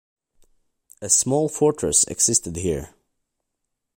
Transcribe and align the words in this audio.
A 0.99 1.09
small 1.09 1.47
fortress 1.47 2.05
existed 2.05 2.55
here. 2.55 2.95